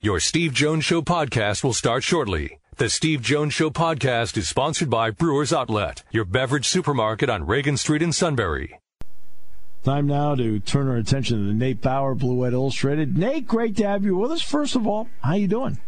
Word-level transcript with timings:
Your 0.00 0.20
Steve 0.20 0.54
Jones 0.54 0.84
Show 0.84 1.02
podcast 1.02 1.64
will 1.64 1.72
start 1.72 2.04
shortly. 2.04 2.60
The 2.76 2.88
Steve 2.88 3.20
Jones 3.20 3.52
Show 3.52 3.70
podcast 3.70 4.36
is 4.36 4.48
sponsored 4.48 4.88
by 4.88 5.10
Brewers 5.10 5.52
Outlet, 5.52 6.04
your 6.12 6.24
beverage 6.24 6.68
supermarket 6.68 7.28
on 7.28 7.44
Reagan 7.48 7.76
Street 7.76 8.00
in 8.00 8.12
Sunbury. 8.12 8.78
Time 9.82 10.06
now 10.06 10.36
to 10.36 10.60
turn 10.60 10.86
our 10.86 10.98
attention 10.98 11.38
to 11.38 11.44
the 11.48 11.52
Nate 11.52 11.82
Bauer 11.82 12.14
Blue 12.14 12.34
White 12.34 12.52
Illustrated. 12.52 13.18
Nate, 13.18 13.48
great 13.48 13.76
to 13.78 13.88
have 13.88 14.04
you 14.04 14.16
with 14.16 14.30
us. 14.30 14.40
First 14.40 14.76
of 14.76 14.86
all, 14.86 15.08
how 15.20 15.34
you 15.34 15.48
doing? 15.48 15.78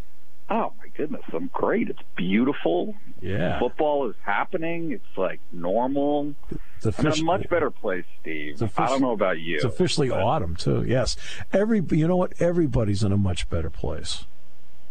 Oh 0.50 0.72
my 0.79 0.79
goodness, 1.00 1.22
I'm 1.32 1.50
great. 1.52 1.88
It's 1.88 2.02
beautiful. 2.14 2.94
Yeah. 3.22 3.58
Football 3.58 4.10
is 4.10 4.16
happening. 4.22 4.92
It's 4.92 5.16
like 5.16 5.40
normal. 5.50 6.34
It's 6.82 6.98
I'm 6.98 7.06
in 7.06 7.12
a 7.12 7.22
much 7.22 7.48
better 7.48 7.70
place, 7.70 8.04
Steve. 8.20 8.62
I 8.76 8.86
don't 8.86 9.00
know 9.00 9.12
about 9.12 9.38
you. 9.38 9.56
it's 9.56 9.64
officially 9.64 10.10
but 10.10 10.20
autumn 10.20 10.56
too. 10.56 10.84
Yes. 10.84 11.16
Every 11.52 11.82
you 11.90 12.06
know 12.06 12.16
what? 12.16 12.34
Everybody's 12.40 13.02
in 13.02 13.12
a 13.12 13.16
much 13.16 13.48
better 13.48 13.70
place. 13.70 14.24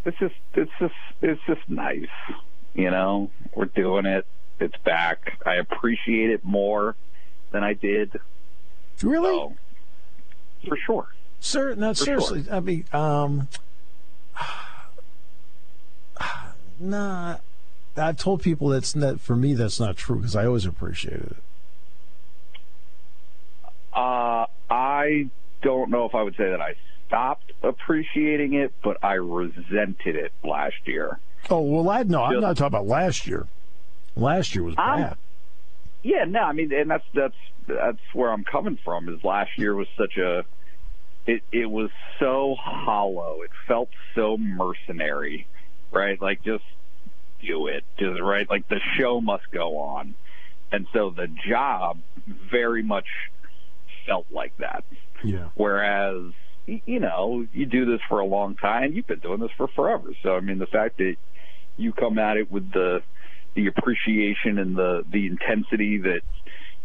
It's 0.06 0.18
just 0.18 0.36
it's 0.56 0.72
just 0.80 0.96
it's 1.22 1.42
just 1.46 1.70
nice. 1.70 2.08
You 2.74 2.90
know, 2.90 3.30
we're 3.54 3.66
doing 3.66 4.06
it. 4.06 4.26
It's 4.60 4.78
back. 4.84 5.38
I 5.46 5.56
appreciate 5.56 6.32
it 6.32 6.44
more 6.44 6.96
than 7.52 7.64
I 7.64 7.74
did. 7.74 8.20
Really? 9.04 9.30
So, 9.32 9.56
for 10.68 10.78
sure. 10.78 11.08
Sir, 11.40 11.76
no, 11.76 11.94
For 11.94 12.04
seriously. 12.04 12.46
I 12.52 12.60
mean, 12.60 12.86
um, 12.92 13.48
nah. 16.80 17.38
I've 17.98 18.18
told 18.18 18.42
people 18.42 18.70
that's 18.70 18.96
not 18.96 19.20
for 19.20 19.36
me. 19.36 19.54
That's 19.54 19.80
not 19.80 19.98
true 19.98 20.18
because 20.18 20.36
I 20.36 20.46
always 20.46 20.66
appreciated 20.66 21.32
it. 21.32 21.38
Uh, 23.94 24.46
I 24.70 25.30
don't 25.62 25.90
know 25.90 26.06
if 26.06 26.16
I 26.16 26.24
would 26.24 26.36
say 26.36 26.50
that 26.50 26.62
I 26.62 26.76
stopped 27.08 27.52
appreciating 27.64 28.54
it, 28.54 28.74
but 28.84 28.98
I 29.04 29.14
resented 29.14 30.16
it 30.16 30.32
last 30.44 30.76
year. 30.86 31.20
Oh 31.50 31.62
well, 31.62 31.90
I 31.90 32.04
no, 32.04 32.24
I'm 32.24 32.40
not 32.40 32.58
talking 32.58 32.68
about 32.68 32.88
last 32.88 33.28
year. 33.28 33.48
Last 34.16 34.56
year 34.56 34.64
was 34.64 34.76
I'm- 34.78 35.02
bad. 35.02 35.18
Yeah, 36.02 36.24
no, 36.24 36.40
I 36.40 36.54
mean, 36.54 36.72
and 36.74 36.90
that's 36.90 37.04
that's 37.14 37.36
that's 37.68 38.00
where 38.14 38.32
I'm 38.32 38.46
coming 38.46 38.78
from. 38.86 39.10
Is 39.10 39.22
last 39.24 39.52
year 39.58 39.76
was 39.76 39.88
such 39.98 40.18
a, 40.18 40.46
it 41.28 41.42
it 41.52 41.70
was 41.70 41.90
so 42.20 42.56
hollow. 42.58 43.42
It 43.44 43.52
felt 43.68 43.90
so 44.16 44.38
mercenary, 44.38 45.46
right? 45.92 46.22
Like 46.22 46.44
just 46.44 46.64
do 47.42 47.68
it, 47.68 47.84
just 47.98 48.20
right. 48.22 48.50
Like 48.50 48.68
the 48.68 48.80
show 48.98 49.22
must 49.22 49.50
go 49.52 49.78
on, 49.78 50.16
and 50.72 50.88
so 50.94 51.10
the 51.10 51.28
job 51.48 52.00
very 52.52 52.84
much 52.84 53.08
felt 54.06 54.26
like 54.32 54.56
that. 54.58 54.84
Yeah. 55.24 55.50
Whereas, 55.56 56.32
you 56.66 57.00
know, 57.00 57.46
you 57.54 57.66
do 57.66 57.86
this 57.86 58.02
for 58.08 58.20
a 58.20 58.26
long 58.26 58.56
time. 58.56 58.94
You've 58.94 59.08
been 59.08 59.20
doing 59.20 59.40
this 59.40 59.52
for 59.58 59.68
forever. 59.70 60.10
So, 60.24 60.36
I 60.36 60.40
mean, 60.40 60.60
the 60.60 60.68
fact 60.68 60.98
that 60.98 61.16
you 61.78 61.94
come 61.94 62.18
at 62.20 62.38
it 62.38 62.52
with 62.52 62.72
the 62.72 63.02
the 63.56 63.68
appreciation 63.68 64.58
and 64.60 64.76
the 64.76 65.04
the 65.12 65.26
intensity 65.28 65.98
that 66.00 66.22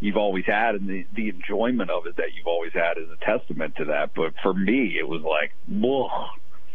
you've 0.01 0.17
always 0.17 0.45
had 0.47 0.75
and 0.75 0.89
the 0.89 1.07
the 1.15 1.29
enjoyment 1.29 1.91
of 1.91 2.07
it 2.07 2.17
that 2.17 2.35
you've 2.35 2.47
always 2.47 2.73
had 2.73 2.97
is 2.99 3.09
a 3.11 3.25
testament 3.25 3.77
to 3.77 3.87
that. 3.87 4.11
But 4.15 4.35
for 4.43 4.55
me, 4.55 4.97
it 4.99 5.07
was 5.09 5.23
like, 5.23 5.53
whoa, 5.69 6.09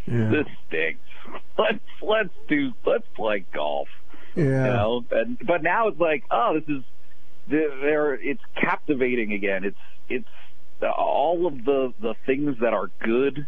Yeah. 0.05 0.29
this 0.29 0.47
stinks. 0.67 0.99
Let's 1.57 1.79
let's 2.01 2.29
do 2.47 2.71
let's 2.85 3.05
play 3.15 3.45
golf. 3.53 3.89
Yeah. 4.35 4.43
you 4.43 4.49
know 4.49 5.05
and 5.11 5.37
but 5.45 5.61
now 5.61 5.89
it's 5.89 5.99
like 5.99 6.23
oh 6.31 6.59
this 6.59 6.77
is 6.77 6.83
there 7.49 8.13
it's 8.13 8.41
captivating 8.55 9.33
again. 9.33 9.65
It's 9.65 9.77
it's 10.07 10.27
all 10.81 11.47
of 11.47 11.65
the 11.65 11.93
the 11.99 12.15
things 12.25 12.57
that 12.61 12.73
are 12.73 12.89
good 13.01 13.45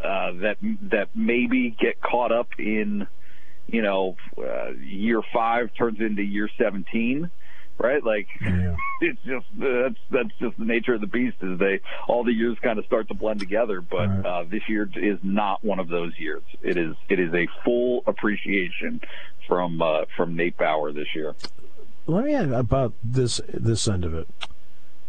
uh 0.00 0.32
that 0.42 0.58
that 0.90 1.08
maybe 1.14 1.70
get 1.70 2.00
caught 2.00 2.30
up 2.30 2.48
in 2.58 3.06
you 3.66 3.82
know 3.82 4.16
uh, 4.38 4.70
year 4.80 5.22
5 5.32 5.70
turns 5.76 6.00
into 6.00 6.22
year 6.22 6.48
17 6.58 7.30
right 7.78 8.02
like 8.04 8.26
Yeah. 8.40 8.74
it's 9.00 9.20
just 9.26 9.46
that's 9.58 9.96
that's 10.10 10.30
just 10.40 10.58
the 10.58 10.64
nature 10.64 10.94
of 10.94 11.00
the 11.00 11.06
beast 11.06 11.36
is 11.42 11.58
they 11.58 11.80
all 12.08 12.24
the 12.24 12.32
years 12.32 12.56
kind 12.62 12.78
of 12.78 12.86
start 12.86 13.08
to 13.08 13.14
blend 13.14 13.40
together 13.40 13.80
but 13.80 14.08
Right. 14.08 14.26
uh 14.26 14.44
this 14.48 14.62
year 14.68 14.88
is 14.96 15.18
not 15.22 15.62
one 15.64 15.78
of 15.78 15.88
those 15.88 16.12
years 16.18 16.42
it 16.62 16.76
is 16.76 16.94
it 17.08 17.20
is 17.20 17.32
a 17.34 17.46
full 17.64 18.02
appreciation 18.06 19.00
from 19.46 19.80
uh 19.82 20.04
from 20.16 20.34
Nate 20.36 20.56
Bauer 20.56 20.92
this 20.92 21.08
year 21.14 21.34
Let 22.06 22.24
me 22.24 22.34
add 22.34 22.50
about 22.52 22.92
this 23.04 23.40
this 23.52 23.86
end 23.88 24.04
of 24.04 24.14
it. 24.14 24.28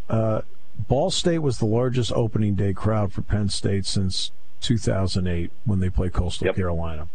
Uh, 0.10 0.42
Ball 0.88 1.10
State 1.12 1.40
was 1.40 1.58
the 1.58 1.66
largest 1.66 2.12
opening 2.14 2.56
day 2.56 2.74
crowd 2.74 3.12
for 3.14 3.22
Penn 3.22 3.50
State 3.50 3.86
since 3.86 4.32
2008 4.62 5.52
when 5.66 5.80
they 5.80 5.90
played 5.90 6.14
Coastal 6.14 6.48
Yep. 6.48 6.56
Carolina. 6.56 7.08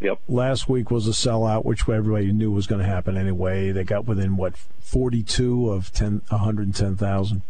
Yep 0.00 0.18
Last 0.28 0.68
week 0.68 0.90
was 0.90 1.06
a 1.06 1.10
sellout, 1.12 1.64
which 1.64 1.88
everybody 1.88 2.32
knew 2.32 2.50
was 2.50 2.66
going 2.66 2.80
to 2.80 2.86
happen 2.86 3.16
anyway. 3.16 3.70
They 3.70 3.84
got 3.84 4.06
within 4.06 4.36
what 4.36 4.56
42 4.56 5.70
of 5.70 5.92
10, 5.92 6.22
110,000. 6.28 7.42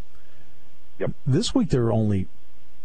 Yep. 0.99 1.11
This 1.25 1.55
week 1.55 1.69
there 1.69 1.83
are 1.85 1.91
only 1.91 2.27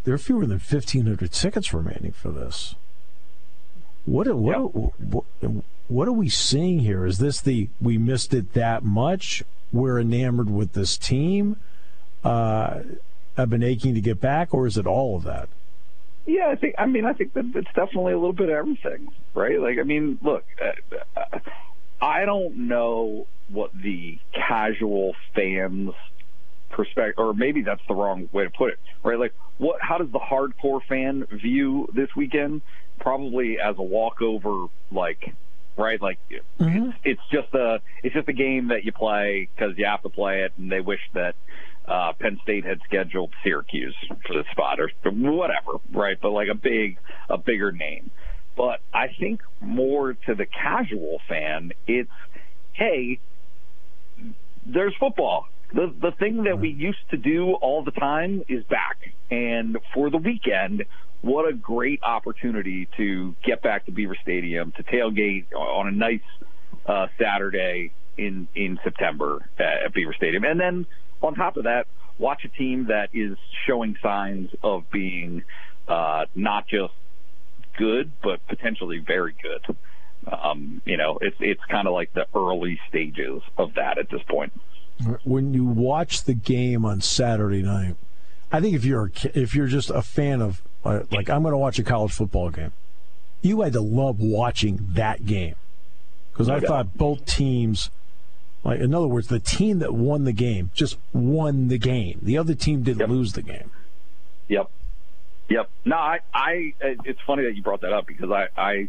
there 0.05 0.15
are 0.15 0.19
fewer 0.19 0.47
than 0.47 0.59
1,500 0.61 1.33
tickets 1.33 1.75
remaining 1.75 2.13
for 2.13 2.31
this. 2.31 2.75
What 4.05 4.29
are- 4.29 4.37
what, 4.37 4.55
are- 4.57 4.69
what 4.69 5.25
what 5.89 6.09
are 6.09 6.13
we 6.13 6.29
seeing 6.29 6.81
here? 6.81 7.07
Is 7.07 7.19
this 7.19 7.41
the 7.41 7.69
we 7.81 7.99
missed 7.99 8.35
it 8.35 8.55
that 8.55 8.85
much? 8.85 9.43
We're 9.73 10.01
enamored 10.01 10.51
with 10.51 10.73
this 10.73 10.97
team. 10.97 11.57
Uh, 12.25 12.81
I've 13.37 13.51
been 13.51 13.63
aching 13.63 13.95
to 13.95 14.01
get 14.01 14.21
back, 14.21 14.55
or 14.55 14.67
is 14.67 14.79
it 14.79 14.87
all 14.87 15.17
of 15.17 15.25
that? 15.25 15.49
Yeah, 16.27 16.49
I 16.49 16.57
think. 16.57 16.75
I 16.77 16.87
mean, 16.87 17.05
I 17.05 17.13
think 17.13 17.35
that 17.35 17.45
it's 17.55 17.69
definitely 17.75 18.13
a 18.13 18.19
little 18.19 18.33
bit 18.33 18.49
of 18.49 18.55
everything, 18.57 19.09
right? 19.35 19.61
Like, 19.61 19.79
I 19.79 19.85
mean, 19.85 20.19
look, 20.23 20.45
uh, 20.61 21.39
I 22.01 22.25
don't 22.25 22.69
know 22.69 23.27
what 23.49 23.71
the 23.73 24.19
casual 24.35 25.15
fans' 25.35 25.93
perspective, 26.71 27.15
or 27.19 27.33
maybe 27.33 27.63
that's 27.63 27.81
the 27.87 27.95
wrong 27.95 28.29
way 28.33 28.45
to 28.45 28.51
put 28.51 28.73
it, 28.73 28.79
right? 29.05 29.19
Like, 29.19 29.35
what? 29.59 29.77
How 29.81 29.99
does 29.99 30.11
the 30.11 30.19
hardcore 30.19 30.81
fan 30.89 31.27
view 31.31 31.89
this 31.95 32.09
weekend? 32.17 32.63
Probably 32.99 33.59
as 33.61 33.77
a 33.79 33.83
walkover, 33.83 34.67
like, 34.91 35.33
right? 35.77 36.01
Like, 36.01 36.19
Mhm. 36.61 36.89
it's, 36.89 36.99
it's 37.05 37.21
just 37.31 37.55
a 37.55 37.81
it's 38.03 38.15
just 38.15 38.29
a 38.29 38.33
game 38.33 38.69
that 38.69 38.85
you 38.85 38.93
play 38.93 39.49
because 39.55 39.77
you 39.79 39.87
have 39.87 40.03
to 40.03 40.09
play 40.09 40.43
it, 40.43 40.53
and 40.57 40.71
they 40.71 40.81
wish 40.81 41.01
that 41.15 41.35
uh, 41.87 42.13
Penn 42.15 42.39
State 42.43 42.65
had 42.65 42.81
scheduled 42.85 43.33
Syracuse 43.45 43.97
for 44.27 44.35
the 44.35 44.45
spot 44.51 44.81
or 44.81 44.91
whatever, 45.11 45.79
right? 45.93 46.19
But 46.21 46.31
like 46.31 46.49
a 46.49 46.55
big, 46.55 46.99
a 47.31 47.39
bigger 47.39 47.71
name. 47.73 48.11
But 48.57 48.81
I 48.93 49.09
think 49.21 49.43
more 49.61 50.15
to 50.15 50.35
the 50.35 50.47
casual 50.47 51.21
fan, 51.29 51.73
it's 51.87 52.11
hey, 52.73 53.21
there's 54.65 54.95
football. 54.99 55.47
The 55.77 55.95
the 56.01 56.13
thing 56.13 56.45
that 56.45 56.59
we 56.59 56.71
used 56.71 57.11
to 57.11 57.19
do 57.19 57.53
all 57.53 57.85
the 57.85 57.91
time 57.91 58.43
is 58.49 58.65
back, 58.65 58.97
and 59.31 59.77
for 59.93 60.09
the 60.09 60.17
weekend, 60.17 60.85
what 61.21 61.47
a 61.47 61.53
great 61.53 62.01
opportunity 62.03 62.89
to 62.97 63.37
get 63.45 63.63
back 63.63 63.85
to 63.85 63.93
Beaver 63.93 64.17
Stadium 64.23 64.73
to 64.79 64.83
tailgate 64.83 65.53
on 65.55 65.87
a 65.87 65.91
nice 65.91 66.21
uh, 66.87 67.09
Saturday 67.21 67.93
in 68.17 68.49
in 68.55 68.79
September 68.85 69.51
at, 69.59 69.93
Beaver 69.93 70.15
Stadium, 70.17 70.45
and 70.45 70.59
then 70.59 70.87
on 71.21 71.35
top 71.35 71.59
of 71.59 71.65
that, 71.65 71.87
watch 72.19 72.47
a 72.47 72.49
team 72.49 72.87
that 72.87 73.11
is 73.13 73.37
showing 73.67 73.97
signs 74.03 74.49
of 74.63 74.91
being 74.91 75.45
uh, 75.89 76.25
not 76.35 76.67
just 76.69 76.95
good, 77.77 78.13
but 78.23 78.41
potentially 78.49 79.05
very 79.07 79.37
good. 79.43 79.77
Um, 80.27 80.81
you 80.87 80.97
know, 80.97 81.19
it's 81.21 81.37
it's 81.39 81.61
kind 81.71 81.87
of 81.87 81.93
like 81.93 82.15
the 82.15 82.25
early 82.35 82.81
stages 82.89 83.43
of 83.59 83.75
that 83.75 83.99
at 83.99 84.09
this 84.09 84.23
point. 84.27 84.55
When 85.25 85.53
you 85.55 85.65
watch 85.65 86.25
the 86.25 86.35
game 86.35 86.85
on 86.85 87.01
Saturday 87.01 87.63
night, 87.63 87.97
I 88.53 88.61
think 88.61 88.75
if 88.75 88.85
you're 88.85 89.11
if 89.35 89.55
you're 89.55 89.67
just 89.67 89.91
a 89.91 90.03
fan 90.03 90.41
of 90.41 90.63
uh, 90.85 91.01
like 91.11 91.29
I'm 91.29 91.43
going 91.43 91.53
to 91.53 91.59
watch 91.59 91.79
a 91.79 91.83
college 91.83 92.13
football 92.13 92.51
game, 92.51 92.73
you 93.43 93.61
had 93.63 93.73
to 93.75 93.81
love 93.81 94.21
watching 94.21 94.79
that 94.95 95.27
game 95.27 95.57
because 96.33 96.49
I 96.49 96.61
thought 96.61 96.97
both 96.97 97.25
teams, 97.27 97.91
like 98.65 98.81
in 98.81 98.95
other 98.95 99.09
words, 99.09 99.29
the 99.29 99.41
team 99.41 99.81
that 99.81 99.95
won 99.95 100.25
the 100.25 100.33
game 100.33 100.71
just 100.75 100.99
won 101.13 101.69
the 101.69 101.79
game. 101.79 102.21
The 102.23 102.39
other 102.39 102.55
team 102.55 102.83
didn't 102.83 103.01
Yep. 103.01 103.09
lose 103.09 103.33
the 103.33 103.43
game. 103.43 103.71
Yep. 104.49 104.71
Yep. 105.49 105.71
No, 105.85 105.97
I, 105.97 106.21
I, 106.35 106.75
it's 106.81 107.21
funny 107.27 107.45
that 107.45 107.55
you 107.57 107.63
brought 107.63 107.81
that 107.83 107.93
up 107.93 108.07
because 108.07 108.31
I, 108.31 108.49
I, 108.57 108.89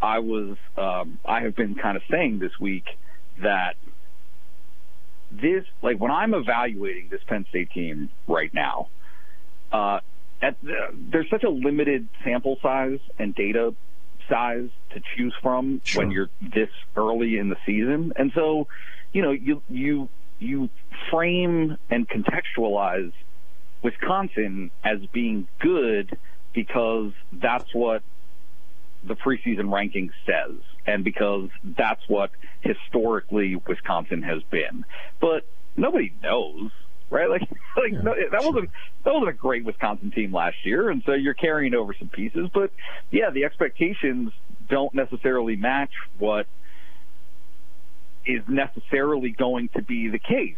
I 0.00 0.18
was, 0.20 0.56
um, 0.76 1.18
I 1.24 1.40
have 1.42 1.54
been 1.56 1.74
kind 1.74 1.96
of 1.96 2.02
saying 2.10 2.38
this 2.38 2.58
week 2.60 2.84
that 3.42 3.74
this, 5.30 5.64
like 5.82 5.98
when 5.98 6.10
I'm 6.10 6.34
evaluating 6.34 7.08
this 7.10 7.20
Penn 7.26 7.46
State 7.48 7.70
team 7.70 8.10
right 8.26 8.52
now, 8.52 8.88
uh, 9.72 10.00
at 10.42 10.56
the, 10.62 10.88
there's 10.92 11.28
such 11.30 11.44
a 11.44 11.50
limited 11.50 12.08
sample 12.24 12.58
size 12.62 12.98
and 13.18 13.34
data 13.34 13.74
size 14.28 14.68
to 14.90 15.00
choose 15.16 15.34
from 15.42 15.80
Sure. 15.84 16.02
when 16.02 16.10
you're 16.10 16.30
this 16.40 16.70
early 16.96 17.36
in 17.38 17.48
the 17.48 17.56
season, 17.66 18.12
and 18.16 18.32
so, 18.34 18.66
you 19.12 19.22
know, 19.22 19.32
you 19.32 19.62
you 19.68 20.08
you 20.38 20.70
frame 21.10 21.76
and 21.90 22.08
contextualize 22.08 23.12
Wisconsin 23.82 24.70
as 24.84 24.98
being 25.12 25.46
good 25.58 26.16
because 26.52 27.12
that's 27.32 27.72
what 27.74 28.02
the 29.04 29.14
preseason 29.14 29.72
ranking 29.72 30.10
says, 30.26 30.56
and 30.86 31.04
because 31.04 31.48
that's 31.64 32.02
what 32.08 32.30
historically 32.60 33.56
Wisconsin 33.56 34.22
has 34.22 34.42
been. 34.50 34.84
But 35.20 35.46
nobody 35.76 36.12
knows, 36.22 36.70
right? 37.08 37.28
Like, 37.28 37.42
like 37.76 37.92
yeah, 37.92 38.02
no, 38.02 38.14
that 38.14 38.42
sure. 38.42 38.52
wasn't 38.52 38.70
that 39.04 39.14
wasn't 39.14 39.30
a 39.30 39.34
great 39.34 39.64
Wisconsin 39.64 40.10
team 40.10 40.32
last 40.32 40.56
year, 40.64 40.90
and 40.90 41.02
so 41.04 41.12
you're 41.12 41.34
carrying 41.34 41.74
over 41.74 41.94
some 41.98 42.08
pieces. 42.08 42.48
But 42.52 42.72
yeah, 43.10 43.30
the 43.30 43.44
expectations 43.44 44.32
don't 44.68 44.94
necessarily 44.94 45.56
match 45.56 45.90
what 46.18 46.46
is 48.26 48.42
necessarily 48.48 49.30
going 49.30 49.68
to 49.74 49.82
be 49.82 50.08
the 50.08 50.18
case. 50.18 50.56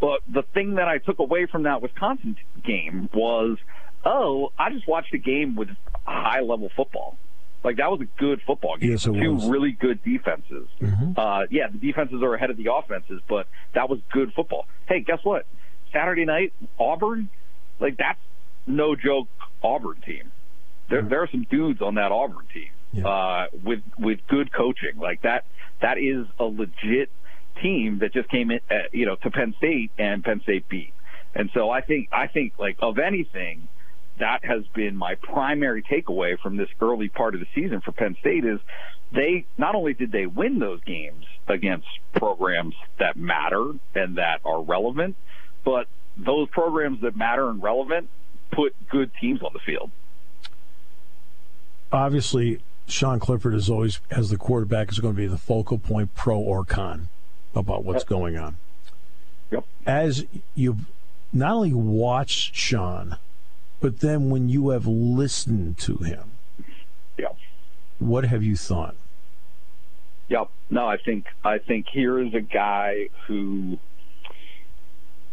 But 0.00 0.20
the 0.26 0.42
thing 0.54 0.76
that 0.76 0.88
I 0.88 0.98
took 0.98 1.18
away 1.18 1.46
from 1.46 1.64
that 1.64 1.82
Wisconsin 1.82 2.36
game 2.64 3.10
was, 3.12 3.58
oh, 4.04 4.52
I 4.58 4.70
just 4.70 4.88
watched 4.88 5.12
a 5.12 5.18
game 5.18 5.56
with 5.56 5.68
high 6.06 6.40
level 6.40 6.70
football. 6.74 7.18
Like 7.62 7.76
that 7.76 7.90
was 7.90 8.00
a 8.00 8.20
good 8.20 8.40
football 8.46 8.76
game. 8.76 8.92
Yes, 8.92 9.04
Two 9.04 9.12
was. 9.12 9.48
really 9.48 9.72
good 9.72 10.02
defenses. 10.02 10.68
Mm-hmm. 10.80 11.12
Uh, 11.16 11.42
yeah, 11.50 11.68
the 11.70 11.78
defenses 11.78 12.22
are 12.22 12.34
ahead 12.34 12.50
of 12.50 12.56
the 12.56 12.72
offenses, 12.72 13.20
but 13.28 13.46
that 13.74 13.88
was 13.88 14.00
good 14.12 14.32
football. 14.34 14.66
Hey, 14.86 15.00
guess 15.00 15.18
what? 15.22 15.46
Saturday 15.92 16.24
night, 16.24 16.52
Auburn, 16.78 17.28
like 17.78 17.96
that's 17.96 18.20
no 18.66 18.96
joke 18.96 19.28
Auburn 19.62 20.00
team. 20.06 20.32
There, 20.88 21.00
mm-hmm. 21.00 21.08
there 21.08 21.22
are 21.22 21.28
some 21.30 21.46
dudes 21.50 21.82
on 21.82 21.96
that 21.96 22.12
Auburn 22.12 22.46
team 22.52 22.70
yeah. 22.92 23.06
uh, 23.06 23.46
with 23.62 23.80
with 23.98 24.20
good 24.28 24.52
coaching. 24.52 24.98
Like 24.98 25.22
that, 25.22 25.44
that 25.80 25.98
is 25.98 26.26
a 26.38 26.44
legit 26.44 27.10
team 27.62 27.98
that 28.00 28.12
just 28.12 28.28
came 28.28 28.50
in, 28.50 28.60
uh, 28.70 28.74
you 28.92 29.06
know, 29.06 29.16
to 29.16 29.30
Penn 29.30 29.54
State 29.58 29.90
and 29.98 30.22
Penn 30.24 30.40
State 30.42 30.68
beat. 30.68 30.92
And 31.34 31.50
so 31.54 31.70
I 31.70 31.80
think 31.80 32.08
I 32.12 32.26
think 32.26 32.54
like 32.58 32.76
of 32.80 32.98
anything, 32.98 33.68
that 34.20 34.44
has 34.44 34.66
been 34.74 34.96
my 34.96 35.16
primary 35.16 35.82
takeaway 35.82 36.38
from 36.38 36.56
this 36.56 36.68
early 36.80 37.08
part 37.08 37.34
of 37.34 37.40
the 37.40 37.46
season 37.54 37.80
for 37.80 37.92
Penn 37.92 38.16
State 38.20 38.44
is 38.44 38.60
they 39.12 39.44
not 39.58 39.74
only 39.74 39.94
did 39.94 40.12
they 40.12 40.26
win 40.26 40.58
those 40.58 40.80
games 40.84 41.24
against 41.48 41.88
programs 42.14 42.74
that 42.98 43.16
matter 43.16 43.72
and 43.94 44.18
that 44.18 44.40
are 44.44 44.62
relevant, 44.62 45.16
but 45.64 45.88
those 46.16 46.48
programs 46.50 47.00
that 47.00 47.16
matter 47.16 47.48
and 47.48 47.62
relevant 47.62 48.08
put 48.52 48.74
good 48.88 49.10
teams 49.20 49.42
on 49.42 49.50
the 49.52 49.58
field. 49.60 49.90
Obviously, 51.92 52.60
Sean 52.86 53.18
Clifford 53.18 53.54
is 53.54 53.68
always, 53.68 54.00
as 54.10 54.30
the 54.30 54.36
quarterback, 54.36 54.92
is 54.92 54.98
going 54.98 55.14
to 55.14 55.20
be 55.20 55.26
the 55.26 55.38
focal 55.38 55.78
point, 55.78 56.14
pro 56.14 56.38
or 56.38 56.64
con, 56.64 57.08
about 57.54 57.84
what's 57.84 58.02
yep. 58.02 58.08
going 58.08 58.36
on. 58.36 58.56
Yep. 59.50 59.64
As 59.86 60.24
you've 60.54 60.86
not 61.32 61.52
only 61.52 61.72
watched 61.72 62.54
Sean, 62.54 63.16
but 63.80 64.00
then 64.00 64.30
when 64.30 64.48
you 64.48 64.70
have 64.70 64.86
listened 64.86 65.78
to 65.78 65.96
him, 65.98 66.32
yep. 67.18 67.36
what 67.98 68.24
have 68.24 68.42
you 68.42 68.56
thought? 68.56 68.94
Yep. 70.28 70.48
No, 70.70 70.86
I 70.86 70.96
think 70.96 71.26
I 71.44 71.58
think 71.58 71.86
here 71.92 72.20
is 72.20 72.34
a 72.34 72.40
guy 72.40 73.08
who, 73.26 73.78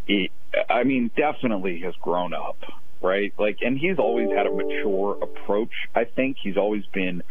he, 0.06 0.32
I 0.70 0.84
mean, 0.84 1.12
definitely 1.16 1.82
has 1.82 1.94
grown 2.02 2.34
up 2.34 2.58
right? 3.02 3.34
Like, 3.38 3.60
and 3.62 3.78
he's 3.78 4.00
always 4.00 4.30
had 4.32 4.48
a 4.48 4.52
mature 4.52 5.18
approach. 5.22 5.72
I 5.94 6.06
think 6.06 6.38
he's 6.42 6.58
always 6.58 6.84
been 6.88 7.22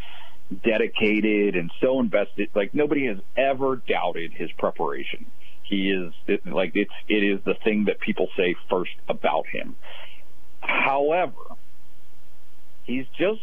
dedicated 0.64 1.56
and 1.56 1.70
so 1.80 2.00
invested. 2.00 2.50
Like 2.54 2.74
nobody 2.74 3.06
has 3.06 3.18
ever 3.36 3.76
doubted 3.76 4.32
his 4.32 4.50
preparation. 4.52 5.26
He 5.62 5.90
is 5.90 6.12
it, 6.28 6.46
like 6.46 6.72
it's 6.76 6.92
it 7.08 7.24
is 7.24 7.40
the 7.44 7.54
thing 7.64 7.86
that 7.86 7.98
people 7.98 8.28
say 8.36 8.54
first 8.70 8.92
about 9.08 9.46
him. 9.46 9.76
However, 10.66 11.56
he's 12.84 13.06
just 13.18 13.40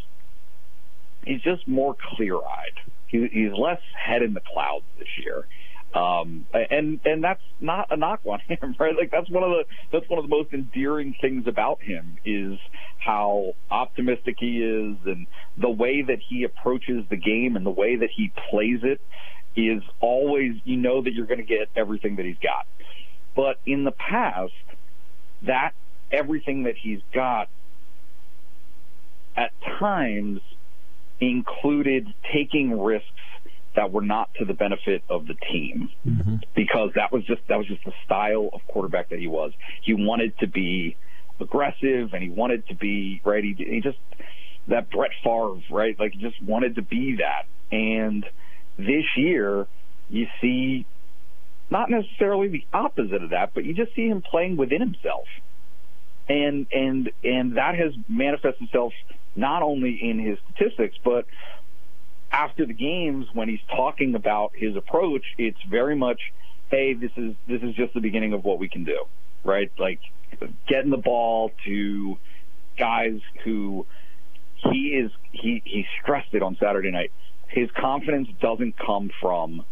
he's 1.25 1.41
just 1.41 1.67
more 1.67 1.95
clear 2.15 2.37
eyed. 2.37 2.91
He, 3.07 3.27
he's 3.31 3.51
less 3.57 3.81
head 3.95 4.21
in 4.21 4.33
the 4.33 4.41
clouds 4.41 4.85
this 4.97 5.07
year. 5.23 5.45
Um, 5.93 6.47
and 6.53 6.99
and 7.05 7.23
that's 7.23 7.43
not 7.59 7.87
a 7.91 7.97
knock 7.97 8.21
on 8.25 8.39
him, 8.47 8.75
right? 8.79 8.95
Like 8.99 9.11
that's 9.11 9.29
one 9.29 9.43
of 9.43 9.51
the 9.51 9.65
that's 9.91 10.09
one 10.09 10.17
of 10.17 10.25
the 10.25 10.35
most 10.35 10.51
endearing 10.51 11.15
things 11.21 11.45
about 11.47 11.81
him 11.83 12.17
is 12.25 12.57
how 12.97 13.53
optimistic 13.69 14.37
he 14.39 14.57
is, 14.57 14.97
and 15.05 15.27
the 15.57 15.69
way 15.69 16.01
that 16.01 16.17
he 16.27 16.43
approaches 16.45 17.05
the 17.09 17.15
game 17.15 17.55
and 17.55 17.65
the 17.65 17.71
way 17.71 17.95
that 17.97 18.09
he 18.15 18.31
plays 18.49 18.79
it 18.81 19.01
is 19.55 19.83
always 19.99 20.53
you 20.63 20.77
know 20.77 21.03
that 21.03 21.13
you're 21.13 21.27
going 21.27 21.39
to 21.39 21.45
get 21.45 21.69
everything 21.75 22.15
that 22.15 22.25
he's 22.25 22.39
got. 22.41 22.65
But 23.35 23.57
in 23.67 23.83
the 23.83 23.91
past, 23.91 24.51
that 25.43 25.73
everything 26.13 26.63
that 26.63 26.75
he's 26.77 26.99
got 27.13 27.49
at 29.35 29.51
times 29.79 30.39
included 31.19 32.13
taking 32.31 32.79
risks 32.79 33.07
that 33.75 33.91
were 33.91 34.01
not 34.01 34.29
to 34.35 34.45
the 34.45 34.53
benefit 34.53 35.03
of 35.09 35.25
the 35.25 35.33
team 35.51 35.89
mm-hmm. 36.05 36.35
because 36.55 36.91
that 36.95 37.11
was 37.11 37.25
just 37.25 37.41
that 37.47 37.57
was 37.57 37.67
just 37.67 37.83
the 37.85 37.93
style 38.05 38.49
of 38.53 38.61
quarterback 38.67 39.09
that 39.09 39.19
he 39.19 39.27
was. 39.27 39.51
He 39.81 39.93
wanted 39.93 40.37
to 40.39 40.47
be 40.47 40.95
aggressive 41.39 42.13
and 42.13 42.21
he 42.21 42.29
wanted 42.29 42.67
to 42.67 42.75
be 42.75 43.21
right. 43.23 43.43
He, 43.43 43.55
he 43.57 43.81
just 43.81 43.97
that 44.67 44.91
Brett 44.91 45.11
Favre, 45.23 45.55
right? 45.71 45.99
Like 45.99 46.13
he 46.13 46.19
just 46.19 46.41
wanted 46.41 46.75
to 46.75 46.81
be 46.83 47.17
that. 47.17 47.47
And 47.75 48.25
this 48.77 49.05
year, 49.17 49.67
you 50.09 50.27
see 50.39 50.85
not 51.69 51.89
necessarily 51.89 52.49
the 52.49 52.65
opposite 52.71 53.23
of 53.23 53.31
that, 53.31 53.53
but 53.55 53.65
you 53.65 53.73
just 53.73 53.95
see 53.95 54.07
him 54.07 54.21
playing 54.21 54.57
within 54.57 54.79
himself. 54.79 55.25
And 56.29 56.67
and 56.71 57.11
and 57.23 57.57
that 57.57 57.75
has 57.75 57.93
manifested 58.07 58.63
itself 58.63 58.93
not 59.35 59.61
only 59.61 59.99
in 60.01 60.19
his 60.19 60.37
statistics, 60.45 60.95
but 61.03 61.25
after 62.31 62.65
the 62.65 62.73
games 62.73 63.27
when 63.33 63.49
he's 63.49 63.61
talking 63.69 64.15
about 64.15 64.51
his 64.55 64.75
approach, 64.75 65.23
it's 65.37 65.61
very 65.69 65.95
much, 65.95 66.19
hey, 66.69 66.93
this 66.93 67.11
is 67.17 67.35
this 67.47 67.61
is 67.61 67.75
just 67.75 67.93
the 67.93 67.99
beginning 67.99 68.33
of 68.33 68.43
what 68.43 68.59
we 68.59 68.69
can 68.69 68.83
do, 68.83 69.05
right? 69.43 69.71
Like 69.77 69.99
getting 70.67 70.91
the 70.91 70.97
ball 70.97 71.51
to 71.65 72.17
guys 72.77 73.19
who 73.43 73.85
he 74.71 74.87
is 74.95 75.11
he 75.31 75.61
he 75.65 75.85
stressed 76.01 76.33
it 76.33 76.41
on 76.41 76.57
Saturday 76.59 76.91
night. 76.91 77.11
His 77.47 77.69
confidence 77.79 78.29
doesn't 78.41 78.75
come 78.77 79.11
from 79.21 79.63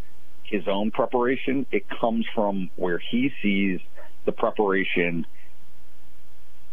his 0.44 0.68
own 0.68 0.92
preparation. 0.92 1.66
It 1.72 1.86
comes 1.90 2.26
from 2.36 2.70
where 2.76 3.00
he 3.00 3.32
sees 3.42 3.80
the 4.26 4.32
preparation 4.32 5.26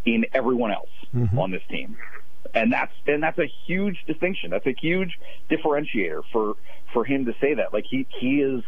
in 0.05 0.25
everyone 0.33 0.71
else 0.71 0.91
mm-hmm. 1.15 1.39
on 1.39 1.51
this 1.51 1.63
team 1.69 1.97
and 2.55 2.73
that's 2.73 2.93
and 3.07 3.23
that's 3.23 3.39
a 3.39 3.51
huge 3.67 4.05
distinction. 4.07 4.51
That's 4.51 4.67
a 4.67 4.75
huge 4.81 5.19
differentiator 5.51 6.23
for 6.33 6.55
for 6.93 7.05
him 7.05 7.27
to 7.27 7.35
say 7.41 7.55
that. 7.55 7.73
Like 7.73 7.85
he 7.89 8.07
he 8.21 8.41
is 8.41 8.63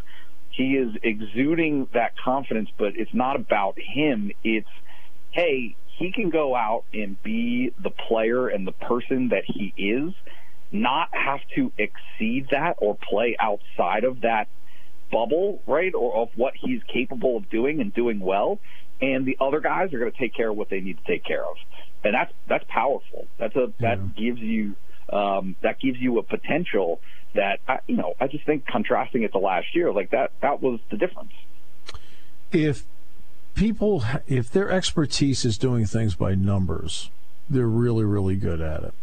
he 0.50 0.76
is 0.76 0.94
exuding 1.02 1.88
that 1.94 2.12
confidence, 2.18 2.70
but 2.76 2.92
it's 2.96 3.14
not 3.14 3.36
about 3.36 3.78
him. 3.78 4.32
It's 4.44 4.68
hey, 5.30 5.76
he 5.98 6.12
can 6.12 6.30
go 6.30 6.54
out 6.54 6.84
and 6.92 7.20
be 7.22 7.72
the 7.82 7.90
player 7.90 8.48
and 8.48 8.66
the 8.66 8.72
person 8.72 9.28
that 9.28 9.44
he 9.46 9.72
is, 9.76 10.12
not 10.72 11.08
have 11.12 11.40
to 11.54 11.72
exceed 11.78 12.48
that 12.50 12.76
or 12.78 12.96
play 12.96 13.36
outside 13.38 14.04
of 14.04 14.22
that 14.22 14.48
bubble, 15.10 15.62
right? 15.66 15.94
Or 15.94 16.22
of 16.22 16.30
what 16.36 16.54
he's 16.56 16.82
capable 16.84 17.36
of 17.36 17.48
doing 17.50 17.80
and 17.80 17.92
doing 17.94 18.20
well. 18.20 18.58
And 19.02 19.24
the 19.24 19.36
other 19.40 19.60
guys 19.60 19.92
are 19.94 19.98
going 19.98 20.12
to 20.12 20.18
take 20.18 20.34
care 20.34 20.50
of 20.50 20.56
what 20.56 20.68
they 20.68 20.80
need 20.80 20.98
to 20.98 21.04
take 21.04 21.24
care 21.24 21.44
of 21.44 21.56
and 22.04 22.14
that's 22.14 22.32
that's 22.48 22.64
powerful. 22.68 23.26
That's 23.38 23.54
a 23.56 23.72
that 23.80 23.98
yeah. 23.98 24.06
gives 24.16 24.40
you 24.40 24.74
um, 25.12 25.56
that 25.62 25.80
gives 25.80 25.98
you 25.98 26.18
a 26.18 26.22
potential 26.22 27.00
that 27.34 27.60
I, 27.68 27.80
you 27.86 27.96
know. 27.96 28.14
I 28.20 28.26
just 28.26 28.44
think 28.46 28.66
contrasting 28.66 29.22
it 29.22 29.32
to 29.32 29.38
last 29.38 29.74
year, 29.74 29.92
like 29.92 30.10
that 30.10 30.32
that 30.40 30.62
was 30.62 30.80
the 30.90 30.96
difference. 30.96 31.32
If 32.52 32.84
people, 33.54 34.04
if 34.26 34.50
their 34.50 34.70
expertise 34.70 35.44
is 35.44 35.58
doing 35.58 35.86
things 35.86 36.14
by 36.14 36.34
numbers, 36.34 37.10
they're 37.48 37.66
really 37.66 38.04
really 38.04 38.36
good 38.36 38.60
at 38.60 38.84
it, 38.84 38.94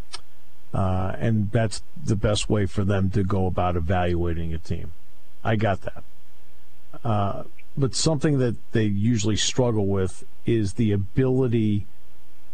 uh, 0.73 1.15
and 1.17 1.51
that's 1.51 1.83
the 2.01 2.15
best 2.15 2.49
way 2.49 2.65
for 2.65 2.83
them 2.83 3.09
to 3.11 3.23
go 3.23 3.45
about 3.45 3.75
evaluating 3.75 4.53
a 4.53 4.57
team. 4.57 4.91
I 5.43 5.55
got 5.55 5.81
that. 5.81 6.03
Uh, 7.03 7.43
but 7.77 7.93
something 7.93 8.39
that 8.39 8.55
they 8.71 8.85
usually 8.85 9.35
struggle 9.35 9.85
with 9.85 10.23
is 10.45 10.73
the 10.73 10.91
ability 10.91 11.85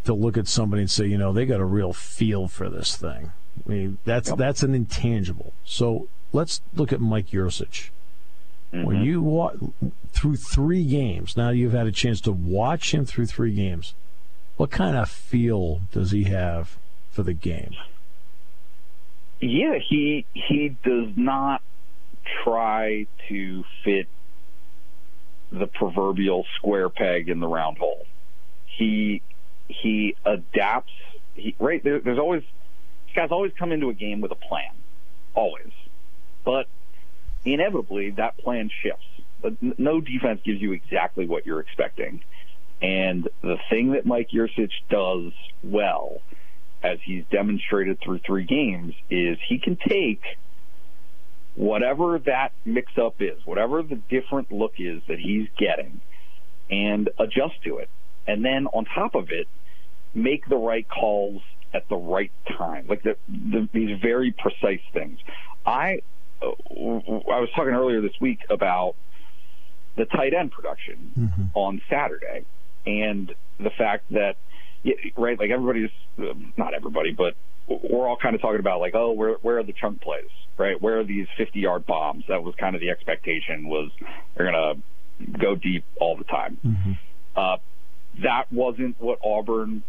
to 0.03 0.13
look 0.13 0.37
at 0.37 0.47
somebody 0.47 0.81
and 0.81 0.91
say, 0.91 1.05
you 1.05 1.17
know, 1.17 1.31
they 1.31 1.45
got 1.45 1.61
a 1.61 1.65
real 1.65 1.93
feel 1.93 2.47
for 2.47 2.69
this 2.69 2.95
thing. 2.97 3.31
I 3.65 3.69
mean, 3.69 3.97
that's 4.03 4.29
yep. 4.29 4.37
that's 4.37 4.63
an 4.63 4.75
intangible. 4.75 5.53
So 5.63 6.07
let's 6.33 6.61
look 6.73 6.91
at 6.91 6.99
Mike 6.99 7.29
Yurcich. 7.29 7.89
Mm-hmm. 8.73 8.83
When 8.83 9.03
you 9.03 9.21
walk 9.21 9.55
through 10.11 10.37
three 10.37 10.83
games, 10.83 11.37
now 11.37 11.51
you've 11.51 11.73
had 11.73 11.87
a 11.87 11.91
chance 11.91 12.19
to 12.21 12.31
watch 12.31 12.93
him 12.93 13.05
through 13.05 13.27
three 13.27 13.53
games. 13.53 13.93
What 14.57 14.71
kind 14.71 14.97
of 14.97 15.09
feel 15.09 15.81
does 15.91 16.11
he 16.11 16.25
have 16.25 16.77
for 17.11 17.23
the 17.23 17.33
game? 17.33 17.75
Yeah, 19.39 19.77
he 19.77 20.25
he 20.33 20.75
does 20.83 21.09
not 21.15 21.61
try 22.43 23.07
to 23.29 23.63
fit 23.83 24.07
the 25.53 25.67
proverbial 25.67 26.45
square 26.57 26.89
peg 26.89 27.29
in 27.29 27.39
the 27.39 27.47
round 27.47 27.77
hole. 27.77 28.05
He 28.65 29.21
he 29.67 30.15
adapts. 30.25 30.91
He, 31.35 31.55
right 31.59 31.83
there, 31.83 31.99
there's 31.99 32.19
always 32.19 32.41
this 32.41 33.15
guy's 33.15 33.31
always 33.31 33.51
come 33.57 33.71
into 33.71 33.89
a 33.89 33.93
game 33.93 34.19
with 34.19 34.31
a 34.31 34.35
plan, 34.35 34.71
always. 35.35 35.71
But 36.43 36.67
inevitably, 37.45 38.11
that 38.11 38.37
plan 38.37 38.69
shifts. 38.81 39.05
No 39.77 40.01
defense 40.01 40.41
gives 40.43 40.61
you 40.61 40.71
exactly 40.71 41.27
what 41.27 41.45
you're 41.45 41.59
expecting. 41.59 42.23
And 42.81 43.29
the 43.41 43.57
thing 43.69 43.91
that 43.91 44.05
Mike 44.05 44.29
Yurcich 44.33 44.71
does 44.89 45.31
well, 45.63 46.17
as 46.81 46.99
he's 47.03 47.23
demonstrated 47.29 47.99
through 48.01 48.19
three 48.19 48.45
games, 48.45 48.93
is 49.09 49.37
he 49.47 49.59
can 49.59 49.77
take 49.77 50.21
whatever 51.55 52.19
that 52.25 52.51
mix 52.65 52.91
up 52.97 53.15
is, 53.19 53.39
whatever 53.45 53.83
the 53.83 53.95
different 54.09 54.51
look 54.51 54.73
is 54.79 55.01
that 55.07 55.19
he's 55.19 55.47
getting, 55.57 56.01
and 56.69 57.09
adjust 57.19 57.61
to 57.63 57.77
it. 57.77 57.89
And 58.27 58.43
then 58.43 58.67
on 58.67 58.85
top 58.85 59.15
of 59.15 59.29
it, 59.29 59.47
make 60.13 60.47
the 60.47 60.55
right 60.55 60.87
calls 60.87 61.41
at 61.73 61.87
the 61.89 61.95
right 61.95 62.31
time, 62.57 62.85
like 62.87 63.03
the, 63.03 63.17
the, 63.27 63.67
these 63.73 63.99
very 64.01 64.31
precise 64.31 64.81
things. 64.93 65.19
I 65.65 66.01
uh, 66.41 66.47
I 66.47 67.39
was 67.39 67.49
talking 67.55 67.73
earlier 67.73 68.01
this 68.01 68.19
week 68.21 68.39
about 68.49 68.95
the 69.95 70.05
tight 70.05 70.33
end 70.33 70.51
production 70.51 71.11
mm-hmm. 71.17 71.43
on 71.53 71.81
Saturday, 71.89 72.45
and 72.85 73.33
the 73.59 73.71
fact 73.77 74.05
that 74.11 74.35
right, 75.17 75.39
like 75.39 75.49
everybody's 75.49 75.91
not 76.57 76.73
everybody, 76.73 77.11
but 77.11 77.35
we're 77.67 78.07
all 78.07 78.17
kind 78.17 78.35
of 78.35 78.41
talking 78.41 78.59
about 78.59 78.79
like, 78.79 78.95
oh, 78.95 79.11
where 79.11 79.35
where 79.41 79.59
are 79.59 79.63
the 79.63 79.73
chunk 79.73 80.01
plays, 80.01 80.29
right? 80.57 80.81
Where 80.81 80.99
are 80.99 81.03
these 81.03 81.27
50 81.37 81.59
yard 81.59 81.85
bombs? 81.85 82.25
That 82.27 82.43
was 82.43 82.55
kind 82.55 82.75
of 82.75 82.81
the 82.81 82.89
expectation 82.89 83.67
was 83.67 83.91
they're 84.35 84.51
gonna 84.51 84.75
go 85.39 85.55
deep 85.55 85.85
all 85.99 86.17
the 86.17 86.23
time. 86.23 86.57
Mm-hmm. 86.65 86.91
Uh, 87.35 87.57
that 88.21 88.51
wasn't 88.51 88.99
what 88.99 89.19
Auburn 89.23 89.83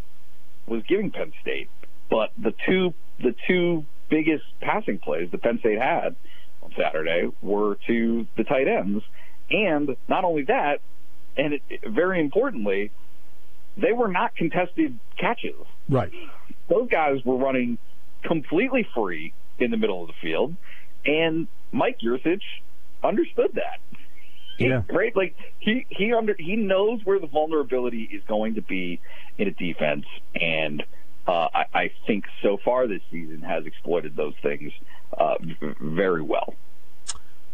was 0.66 0.82
giving 0.88 1.10
Penn 1.10 1.32
State. 1.42 1.68
But 2.10 2.30
the 2.40 2.54
two 2.66 2.94
the 3.20 3.34
two 3.46 3.84
biggest 4.08 4.44
passing 4.60 4.98
plays 4.98 5.30
that 5.30 5.42
Penn 5.42 5.58
State 5.60 5.78
had 5.78 6.16
on 6.62 6.72
Saturday 6.78 7.28
were 7.42 7.78
to 7.86 8.26
the 8.36 8.44
tight 8.44 8.68
ends, 8.68 9.02
and 9.50 9.96
not 10.08 10.24
only 10.24 10.44
that, 10.44 10.80
and 11.36 11.54
it, 11.54 11.62
very 11.86 12.20
importantly, 12.20 12.90
they 13.76 13.92
were 13.92 14.08
not 14.08 14.36
contested 14.36 14.98
catches. 15.18 15.66
Right. 15.88 16.12
Those 16.68 16.88
guys 16.88 17.24
were 17.24 17.36
running 17.36 17.78
completely 18.22 18.86
free 18.94 19.32
in 19.58 19.70
the 19.70 19.76
middle 19.76 20.02
of 20.02 20.08
the 20.08 20.14
field, 20.20 20.54
and 21.04 21.46
Mike 21.72 22.00
Yurcich 22.00 22.42
understood 23.02 23.52
that. 23.54 23.80
Yeah. 24.58 24.82
right? 24.88 25.14
Like 25.16 25.34
he 25.58 25.84
he 25.90 26.12
under 26.12 26.34
he 26.38 26.54
knows 26.56 27.00
where 27.04 27.18
the 27.18 27.26
vulnerability 27.26 28.08
is 28.12 28.22
going 28.28 28.54
to 28.54 28.62
be 28.62 29.00
in 29.36 29.48
a 29.48 29.50
defense, 29.50 30.06
and 30.34 30.84
uh, 31.26 31.48
I, 31.52 31.64
I 31.74 31.90
think 32.06 32.26
so 32.42 32.58
far 32.64 32.86
this 32.86 33.02
season 33.10 33.40
has 33.42 33.66
exploited 33.66 34.14
those 34.14 34.34
things 34.42 34.72
uh, 35.18 35.34
very 35.80 36.22
well. 36.22 36.54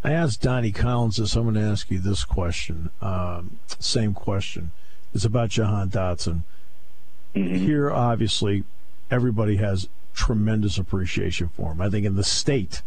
I 0.02 0.12
asked 0.12 0.42
Donnie 0.42 0.72
Collins 0.72 1.16
this. 1.16 1.36
I'm 1.36 1.44
going 1.44 1.54
to 1.54 1.60
ask 1.60 1.90
you 1.90 1.98
this 1.98 2.24
question. 2.24 2.90
Um, 3.02 3.58
same 3.78 4.14
question. 4.14 4.70
It's 5.14 5.24
about 5.24 5.50
Jahan 5.50 5.90
Dotson. 5.90 6.42
Mm-hmm. 7.34 7.54
Here, 7.54 7.90
obviously, 7.90 8.64
everybody 9.10 9.56
has 9.56 9.88
tremendous 10.14 10.78
appreciation 10.78 11.48
for 11.48 11.72
him. 11.72 11.80
I 11.80 11.88
think 11.88 12.06
in 12.06 12.16
the 12.16 12.24
state, 12.24 12.82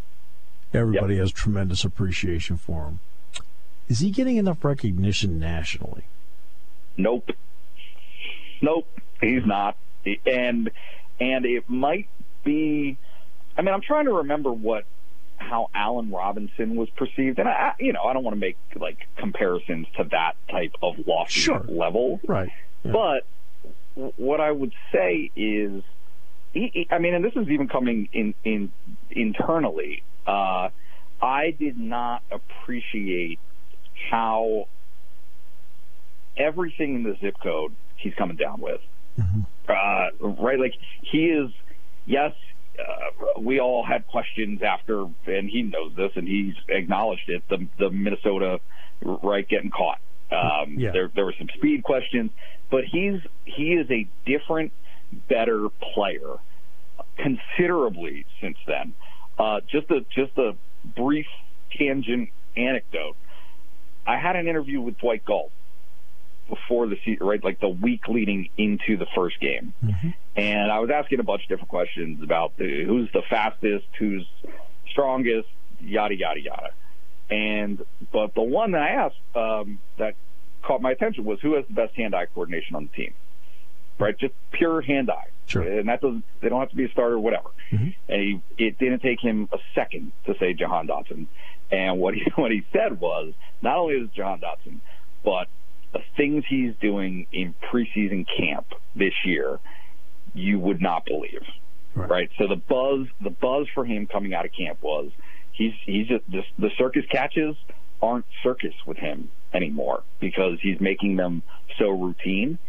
everybody 0.73 1.15
yep. 1.15 1.21
has 1.21 1.31
tremendous 1.31 1.83
appreciation 1.83 2.57
for 2.57 2.85
him. 2.85 2.99
Is 3.87 3.99
he 3.99 4.11
getting 4.11 4.37
enough 4.37 4.63
recognition 4.63 5.39
nationally? 5.39 6.03
Nope. 6.97 7.31
Nope, 8.61 8.87
he's 9.19 9.45
not. 9.45 9.77
And 10.25 10.71
and 11.19 11.45
it 11.45 11.69
might 11.69 12.07
be. 12.43 12.97
I 13.57 13.61
mean, 13.61 13.73
I'm 13.73 13.81
trying 13.81 14.05
to 14.05 14.13
remember 14.13 14.51
what 14.51 14.85
how 15.37 15.69
Allen 15.75 16.11
Robinson 16.11 16.75
was 16.75 16.89
perceived, 16.91 17.39
and 17.39 17.47
I, 17.49 17.73
you 17.79 17.93
know, 17.93 18.03
I 18.03 18.13
don't 18.13 18.23
want 18.23 18.35
to 18.35 18.39
make 18.39 18.57
like 18.75 19.07
comparisons 19.17 19.87
to 19.97 20.05
that 20.05 20.33
type 20.49 20.73
of 20.81 20.95
lofty 21.05 21.41
sure. 21.41 21.65
level, 21.67 22.21
right? 22.25 22.49
Yeah. 22.83 22.91
But 22.91 24.13
what 24.15 24.39
I 24.39 24.51
would 24.51 24.73
say 24.91 25.29
is, 25.35 25.83
he, 26.53 26.71
he, 26.73 26.87
I 26.91 26.99
mean, 26.99 27.13
and 27.13 27.23
this 27.23 27.33
is 27.35 27.47
even 27.49 27.67
coming 27.67 28.09
in 28.13 28.33
in 28.43 28.71
internally. 29.11 30.03
Uh, 30.25 30.69
I 31.21 31.51
did 31.57 31.77
not 31.77 32.23
appreciate 32.31 33.39
how 34.11 34.67
everything 36.37 36.95
in 36.95 37.03
the 37.03 37.15
zip 37.21 37.35
code 37.41 37.73
he's 37.97 38.13
coming 38.15 38.37
down 38.37 38.61
with. 38.61 38.81
Mm-hmm. 39.19 39.41
Uh, 39.69 40.27
right? 40.43 40.59
Like 40.59 40.73
he 41.01 41.25
is, 41.25 41.51
yes, 42.05 42.33
uh, 42.79 43.39
we 43.39 43.59
all 43.59 43.85
had 43.85 44.07
questions 44.07 44.61
after, 44.63 45.05
and 45.27 45.49
he 45.49 45.61
knows 45.61 45.93
this, 45.95 46.11
and 46.15 46.27
he's 46.27 46.55
acknowledged 46.69 47.29
it. 47.29 47.43
The 47.49 47.67
the 47.77 47.89
Minnesota 47.89 48.59
right 49.01 49.47
getting 49.47 49.71
caught. 49.71 49.99
Um, 50.31 50.79
yeah. 50.79 50.91
There 50.91 51.11
there 51.13 51.25
were 51.25 51.35
some 51.37 51.49
speed 51.55 51.83
questions, 51.83 52.31
but 52.71 52.83
he's 52.85 53.21
he 53.45 53.73
is 53.73 53.89
a 53.91 54.07
different, 54.25 54.71
better 55.29 55.69
player, 55.93 56.37
considerably 57.17 58.25
since 58.41 58.57
then. 58.67 58.93
Uh, 59.37 59.61
just 59.67 59.89
a 59.89 60.05
just 60.15 60.37
a 60.37 60.55
brief 60.95 61.27
tangent 61.77 62.29
anecdote. 62.55 63.15
I 64.05 64.17
had 64.17 64.35
an 64.35 64.47
interview 64.47 64.81
with 64.81 64.97
Dwight 64.99 65.25
Galt 65.25 65.51
before 66.49 66.87
the 66.87 66.97
season, 67.05 67.25
right, 67.25 67.43
like 67.43 67.59
the 67.59 67.69
week 67.69 68.07
leading 68.07 68.49
into 68.57 68.97
the 68.97 69.07
first 69.15 69.39
game, 69.39 69.73
mm-hmm. 69.83 70.09
and 70.35 70.71
I 70.71 70.79
was 70.79 70.89
asking 70.93 71.19
a 71.19 71.23
bunch 71.23 71.43
of 71.43 71.49
different 71.49 71.69
questions 71.69 72.21
about 72.21 72.57
the, 72.57 72.83
who's 72.85 73.09
the 73.13 73.23
fastest, 73.29 73.85
who's 73.97 74.27
strongest, 74.91 75.47
yada 75.79 76.15
yada 76.15 76.41
yada. 76.41 76.69
And 77.29 77.83
but 78.11 78.35
the 78.35 78.41
one 78.41 78.71
that 78.71 78.81
I 78.81 78.89
asked 78.89 79.15
um, 79.35 79.79
that 79.97 80.15
caught 80.61 80.81
my 80.81 80.91
attention 80.91 81.23
was 81.25 81.39
who 81.41 81.55
has 81.55 81.65
the 81.67 81.73
best 81.73 81.95
hand-eye 81.95 82.27
coordination 82.33 82.75
on 82.75 82.89
the 82.91 83.03
team, 83.03 83.13
right? 83.99 84.17
Just 84.17 84.33
pure 84.51 84.81
hand-eye, 84.81 85.27
sure. 85.47 85.63
and 85.63 85.89
that 85.89 86.01
doesn't 86.01 86.23
they 86.41 86.49
don't 86.49 86.59
have 86.59 86.69
to 86.69 86.75
be 86.75 86.85
a 86.85 86.91
starter, 86.91 87.15
or 87.15 87.19
whatever. 87.19 87.49
Mm-hmm. 87.71 87.89
And 88.09 88.21
he, 88.21 88.41
it 88.57 88.77
didn't 88.77 89.01
take 89.01 89.19
him 89.19 89.49
a 89.51 89.57
second 89.75 90.11
to 90.25 90.35
say 90.39 90.53
Jahan 90.53 90.87
Dotson. 90.87 91.27
And 91.71 91.99
what 91.99 92.13
he 92.13 92.23
what 92.35 92.51
he 92.51 92.63
said 92.71 92.99
was 92.99 93.33
not 93.61 93.77
only 93.77 93.95
is 93.95 94.09
Jahan 94.15 94.41
Dotson, 94.41 94.79
but 95.23 95.47
the 95.93 96.01
things 96.17 96.43
he's 96.49 96.73
doing 96.81 97.27
in 97.31 97.53
preseason 97.71 98.25
camp 98.37 98.65
this 98.95 99.13
year, 99.23 99.59
you 100.33 100.59
would 100.59 100.81
not 100.81 101.05
believe. 101.05 101.43
Right. 101.95 102.09
right. 102.09 102.29
So 102.39 102.47
the 102.47 102.55
buzz, 102.55 103.07
the 103.21 103.29
buzz 103.29 103.67
for 103.73 103.85
him 103.85 104.07
coming 104.07 104.33
out 104.33 104.45
of 104.45 104.51
camp 104.51 104.81
was 104.81 105.11
he's 105.51 105.73
he's 105.85 106.07
just, 106.07 106.27
just 106.29 106.47
the 106.57 106.71
circus 106.77 107.05
catches 107.09 107.55
aren't 108.01 108.25
circus 108.43 108.73
with 108.85 108.97
him 108.97 109.29
anymore 109.53 110.03
because 110.19 110.59
he's 110.61 110.79
making 110.81 111.15
them 111.15 111.43
so 111.79 111.89
routine. 111.89 112.59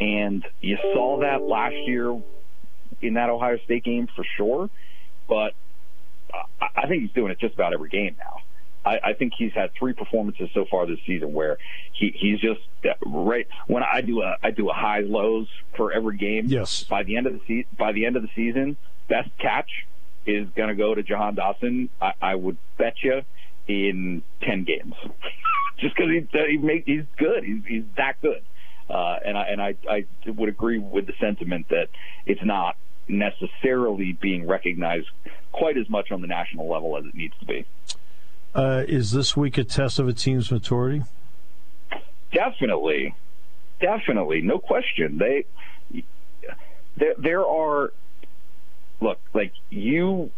And 0.00 0.44
you 0.60 0.76
saw 0.92 1.20
that 1.20 1.42
last 1.42 1.76
year 1.86 2.20
in 3.00 3.14
that 3.14 3.30
Ohio 3.30 3.58
State 3.64 3.84
game 3.84 4.08
for 4.14 4.24
sure. 4.36 4.70
But 5.28 5.52
I 6.76 6.86
think 6.86 7.02
he's 7.02 7.12
doing 7.12 7.30
it 7.30 7.38
just 7.38 7.54
about 7.54 7.72
every 7.72 7.88
game 7.88 8.16
now. 8.18 8.40
I, 8.84 8.98
I 9.02 9.12
think 9.14 9.32
he's 9.36 9.52
had 9.52 9.70
three 9.78 9.94
performances 9.94 10.50
so 10.52 10.66
far 10.70 10.86
this 10.86 10.98
season 11.06 11.32
where 11.32 11.56
he, 11.92 12.14
he's 12.14 12.38
just 12.40 12.60
right 13.06 13.46
when 13.66 13.82
I 13.82 14.02
do 14.02 14.20
a 14.22 14.36
I 14.42 14.50
do 14.50 14.68
a 14.68 14.74
highs 14.74 15.06
lows 15.06 15.48
for 15.76 15.92
every 15.92 16.16
game. 16.16 16.46
Yes. 16.48 16.84
By 16.84 17.02
the 17.02 17.16
end 17.16 17.26
of 17.26 17.34
the 17.34 17.40
se- 17.46 17.66
by 17.78 17.92
the 17.92 18.04
end 18.04 18.16
of 18.16 18.22
the 18.22 18.28
season, 18.34 18.76
best 19.08 19.30
catch 19.38 19.70
is 20.26 20.48
going 20.54 20.68
to 20.68 20.74
go 20.74 20.94
to 20.94 21.02
Jahan 21.02 21.36
Dotson. 21.36 21.88
I, 22.00 22.12
I 22.20 22.34
would 22.34 22.58
bet 22.76 22.96
you 23.02 23.22
in 23.66 24.22
ten 24.42 24.64
games, 24.64 24.94
just 25.78 25.96
because 25.96 26.10
he 26.10 26.26
he 26.50 26.58
make, 26.58 26.84
he's 26.84 27.04
good. 27.16 27.44
He's 27.44 27.64
he's 27.66 27.84
that 27.96 28.20
good. 28.20 28.42
Uh, 28.88 29.16
and 29.24 29.38
I 29.38 29.42
and 29.44 29.62
I 29.62 29.74
I 29.88 30.04
would 30.26 30.48
agree 30.48 30.78
with 30.78 31.06
the 31.06 31.14
sentiment 31.18 31.68
that 31.70 31.88
it's 32.26 32.44
not 32.44 32.76
necessarily 33.08 34.12
being 34.12 34.46
recognized 34.46 35.08
quite 35.52 35.76
as 35.76 35.88
much 35.88 36.10
on 36.10 36.20
the 36.20 36.26
national 36.26 36.68
level 36.68 36.96
as 36.96 37.04
it 37.04 37.14
needs 37.14 37.34
to 37.38 37.46
be. 37.46 37.64
Uh, 38.54 38.84
is 38.86 39.10
this 39.10 39.36
week 39.36 39.58
a 39.58 39.64
test 39.64 39.98
of 39.98 40.06
a 40.06 40.12
team's 40.12 40.50
maturity? 40.50 41.02
Definitely, 42.32 43.14
definitely, 43.80 44.42
no 44.42 44.58
question. 44.58 45.18
They 45.18 45.44
there 46.96 47.14
there 47.18 47.46
are 47.46 47.92
look 49.00 49.18
like 49.32 49.52
you 49.70 50.30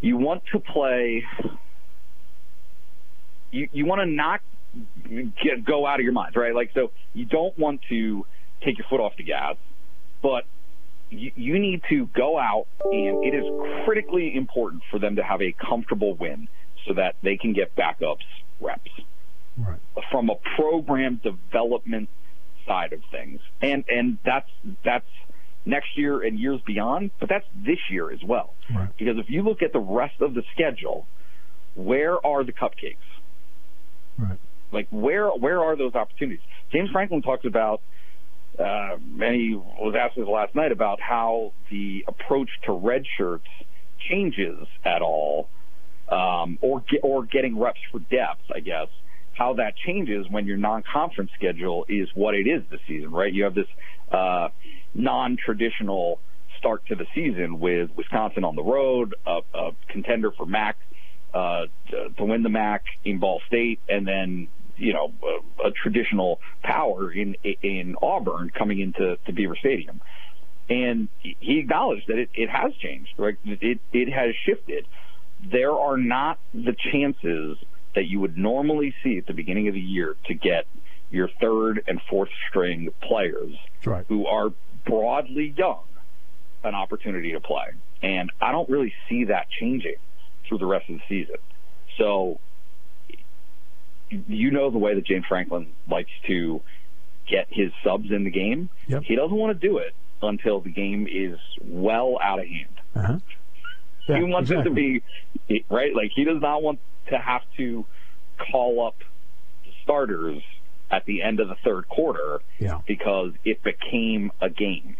you 0.00 0.16
want 0.16 0.42
to 0.52 0.60
play 0.60 1.24
you 3.50 3.68
you 3.72 3.86
want 3.86 4.00
to 4.00 4.06
not 4.06 4.40
get, 5.08 5.64
go 5.64 5.86
out 5.86 6.00
of 6.00 6.04
your 6.04 6.12
mind, 6.12 6.36
right? 6.36 6.54
Like 6.54 6.70
so 6.74 6.90
you 7.12 7.24
don't 7.24 7.58
want 7.58 7.80
to 7.88 8.26
take 8.64 8.78
your 8.78 8.86
foot 8.88 9.00
off 9.00 9.12
the 9.16 9.24
gas, 9.24 9.56
but 10.22 10.44
you, 11.10 11.32
you 11.34 11.58
need 11.58 11.82
to 11.90 12.06
go 12.06 12.38
out, 12.38 12.66
and 12.84 13.24
it 13.24 13.34
is 13.34 13.44
critically 13.84 14.34
important 14.34 14.82
for 14.90 14.98
them 14.98 15.16
to 15.16 15.22
have 15.22 15.42
a 15.42 15.52
comfortable 15.52 16.14
win 16.14 16.48
so 16.86 16.94
that 16.94 17.16
they 17.22 17.36
can 17.36 17.52
get 17.52 17.74
backups 17.76 18.24
reps. 18.60 18.90
Right. 19.56 19.78
From 20.10 20.30
a 20.30 20.34
program 20.56 21.20
development 21.22 22.08
side 22.66 22.92
of 22.92 23.00
things, 23.12 23.40
and 23.62 23.84
and 23.88 24.18
that's 24.24 24.50
that's 24.84 25.06
next 25.64 25.96
year 25.96 26.22
and 26.22 26.38
years 26.38 26.60
beyond, 26.66 27.10
but 27.20 27.28
that's 27.28 27.46
this 27.54 27.78
year 27.88 28.10
as 28.10 28.22
well. 28.24 28.52
Right. 28.74 28.88
Because 28.98 29.18
if 29.18 29.30
you 29.30 29.42
look 29.42 29.62
at 29.62 29.72
the 29.72 29.80
rest 29.80 30.20
of 30.20 30.34
the 30.34 30.42
schedule, 30.52 31.06
where 31.74 32.24
are 32.26 32.42
the 32.42 32.52
cupcakes? 32.52 32.96
Right. 34.18 34.38
Like 34.74 34.88
where 34.90 35.28
where 35.28 35.62
are 35.62 35.76
those 35.76 35.94
opportunities? 35.94 36.40
James 36.72 36.90
Franklin 36.90 37.22
talks 37.22 37.44
about 37.44 37.80
uh, 38.58 38.96
and 39.20 39.34
he 39.34 39.54
was 39.54 39.94
asked 39.98 40.16
this 40.16 40.28
last 40.28 40.54
night 40.54 40.70
about 40.70 41.00
how 41.00 41.52
the 41.70 42.04
approach 42.06 42.48
to 42.64 42.72
red 42.72 43.04
shirts 43.18 43.48
changes 44.08 44.66
at 44.84 45.02
all, 45.02 45.48
um, 46.08 46.58
or 46.60 46.80
get, 46.88 47.00
or 47.02 47.24
getting 47.24 47.58
reps 47.58 47.80
for 47.90 47.98
depth, 47.98 48.42
I 48.54 48.60
guess. 48.60 48.88
How 49.32 49.54
that 49.54 49.74
changes 49.76 50.26
when 50.30 50.46
your 50.46 50.56
non-conference 50.56 51.32
schedule 51.36 51.84
is 51.88 52.08
what 52.14 52.34
it 52.34 52.46
is 52.46 52.62
this 52.70 52.80
season, 52.86 53.10
right? 53.10 53.32
You 53.32 53.44
have 53.44 53.54
this 53.54 53.66
uh, 54.12 54.48
non-traditional 54.94 56.20
start 56.58 56.86
to 56.86 56.94
the 56.94 57.06
season 57.14 57.58
with 57.58 57.90
Wisconsin 57.96 58.44
on 58.44 58.54
the 58.54 58.62
road, 58.62 59.16
a, 59.26 59.40
a 59.52 59.70
contender 59.88 60.30
for 60.30 60.46
MAC 60.46 60.76
uh, 61.34 61.62
to, 61.90 62.10
to 62.16 62.24
win 62.24 62.44
the 62.44 62.48
MAC 62.48 62.84
in 63.04 63.18
Ball 63.18 63.40
State, 63.48 63.80
and 63.88 64.06
then 64.06 64.46
you 64.76 64.92
know 64.92 65.12
a, 65.22 65.68
a 65.68 65.70
traditional 65.70 66.40
power 66.62 67.10
in 67.10 67.36
in 67.62 67.96
Auburn 68.00 68.50
coming 68.50 68.80
into 68.80 69.16
to 69.26 69.32
Beaver 69.32 69.56
Stadium. 69.56 70.00
And 70.68 71.08
he 71.20 71.58
acknowledged 71.58 72.06
that 72.08 72.16
it, 72.16 72.30
it 72.34 72.48
has 72.48 72.74
changed, 72.76 73.10
right? 73.18 73.36
It 73.44 73.80
it 73.92 74.12
has 74.12 74.34
shifted. 74.46 74.86
There 75.44 75.72
are 75.72 75.98
not 75.98 76.38
the 76.54 76.74
chances 76.90 77.58
that 77.94 78.06
you 78.06 78.20
would 78.20 78.36
normally 78.36 78.94
see 79.02 79.18
at 79.18 79.26
the 79.26 79.34
beginning 79.34 79.68
of 79.68 79.74
the 79.74 79.80
year 79.80 80.16
to 80.26 80.34
get 80.34 80.66
your 81.10 81.28
third 81.40 81.84
and 81.86 82.00
fourth 82.08 82.30
string 82.48 82.88
players 83.02 83.54
right. 83.84 84.04
who 84.08 84.26
are 84.26 84.52
broadly 84.86 85.54
young 85.56 85.84
an 86.64 86.74
opportunity 86.74 87.32
to 87.32 87.40
play. 87.40 87.66
And 88.02 88.30
I 88.40 88.52
don't 88.52 88.68
really 88.68 88.92
see 89.08 89.24
that 89.24 89.46
changing 89.60 89.96
through 90.48 90.58
the 90.58 90.66
rest 90.66 90.88
of 90.88 90.96
the 90.96 91.02
season. 91.08 91.36
So 91.98 92.40
you 94.26 94.50
know 94.50 94.70
the 94.70 94.78
way 94.78 94.94
that 94.94 95.06
James 95.06 95.24
Franklin 95.28 95.68
likes 95.88 96.10
to 96.26 96.60
get 97.28 97.46
his 97.50 97.72
subs 97.82 98.10
in 98.10 98.24
the 98.24 98.30
game. 98.30 98.68
Yep. 98.88 99.02
He 99.04 99.16
doesn't 99.16 99.36
want 99.36 99.58
to 99.58 99.68
do 99.68 99.78
it 99.78 99.94
until 100.22 100.60
the 100.60 100.70
game 100.70 101.06
is 101.10 101.38
well 101.62 102.18
out 102.22 102.38
of 102.38 102.46
hand. 102.46 102.68
Uh-huh. 102.94 103.18
Yeah, 104.08 104.18
he 104.18 104.24
wants 104.24 104.50
exactly. 104.50 104.70
it 104.70 105.02
to 105.48 105.60
be 105.60 105.64
right. 105.70 105.94
Like 105.94 106.10
he 106.14 106.24
does 106.24 106.40
not 106.40 106.62
want 106.62 106.78
to 107.08 107.18
have 107.18 107.42
to 107.56 107.86
call 108.50 108.86
up 108.86 108.96
starters 109.82 110.42
at 110.90 111.04
the 111.06 111.22
end 111.22 111.40
of 111.40 111.48
the 111.48 111.56
third 111.64 111.88
quarter 111.88 112.40
yeah. 112.58 112.80
because 112.86 113.32
it 113.44 113.62
became 113.62 114.30
a 114.40 114.50
game, 114.50 114.96